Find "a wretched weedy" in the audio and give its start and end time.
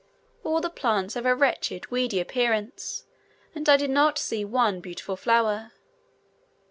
1.27-2.19